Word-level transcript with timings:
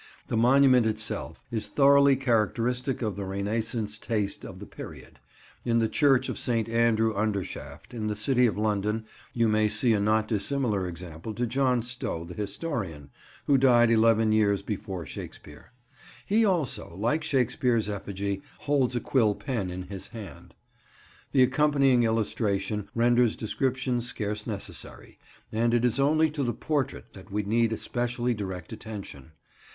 The 0.29 0.35
monument 0.35 0.87
itself 0.87 1.43
is 1.51 1.67
thoroughly 1.67 2.15
characteristic 2.15 3.03
of 3.03 3.15
the 3.15 3.23
Renascence 3.23 3.99
taste 3.99 4.43
of 4.43 4.57
the 4.57 4.65
period: 4.65 5.19
in 5.63 5.77
the 5.77 5.87
church 5.87 6.27
of 6.27 6.39
St. 6.39 6.67
Andrew 6.69 7.13
Undershaft, 7.13 7.93
in 7.93 8.07
the 8.07 8.15
city 8.15 8.47
of 8.47 8.57
London, 8.57 9.05
you 9.31 9.47
may 9.47 9.67
see 9.67 9.93
a 9.93 9.99
not 9.99 10.27
dissimilar 10.27 10.87
example 10.87 11.35
to 11.35 11.45
John 11.45 11.83
Stow, 11.83 12.25
the 12.25 12.33
historian, 12.33 13.11
who 13.45 13.59
died 13.59 13.91
eleven 13.91 14.31
years 14.31 14.63
before 14.63 15.05
Shakespeare. 15.05 15.71
He 16.25 16.43
also, 16.43 16.95
like 16.95 17.23
Shakespeare's 17.23 17.87
effigy, 17.87 18.41
holds 18.61 18.95
a 18.95 18.99
quill 19.01 19.35
pen 19.35 19.69
in 19.69 19.83
his 19.83 20.07
hand. 20.07 20.55
The 21.31 21.43
accompanying 21.43 22.01
illustration 22.05 22.89
renders 22.95 23.35
description 23.35 24.01
scarce 24.01 24.47
necessary, 24.47 25.19
and 25.51 25.75
it 25.75 25.85
is 25.85 25.99
only 25.99 26.31
to 26.31 26.41
the 26.43 26.53
portrait 26.53 27.13
that 27.13 27.29
we 27.31 27.43
need 27.43 27.71
especially 27.71 28.33
direct 28.33 28.73
attention. 28.73 29.33